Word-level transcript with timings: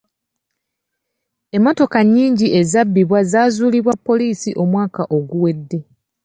Emmotoka 1.55 1.99
nnyingi 2.05 2.47
ezabbibwa 2.59 3.19
zaazuulibwa 3.31 3.93
poliisi 4.07 4.49
omwaka 4.63 5.01
oguwedde. 5.17 5.79